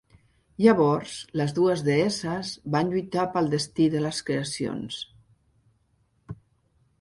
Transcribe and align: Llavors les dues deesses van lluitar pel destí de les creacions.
Llavors 0.67 1.17
les 1.41 1.51
dues 1.57 1.83
deesses 1.87 2.53
van 2.77 2.89
lluitar 2.93 3.27
pel 3.35 3.51
destí 3.53 3.87
de 3.97 4.03
les 4.07 4.23
creacions. 4.31 4.99